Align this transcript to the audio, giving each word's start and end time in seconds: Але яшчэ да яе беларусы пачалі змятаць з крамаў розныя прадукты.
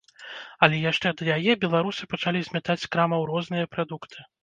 Але 0.67 0.79
яшчэ 0.91 1.11
да 1.19 1.23
яе 1.35 1.57
беларусы 1.67 2.11
пачалі 2.17 2.43
змятаць 2.51 2.81
з 2.89 2.93
крамаў 2.95 3.31
розныя 3.35 3.73
прадукты. 3.77 4.31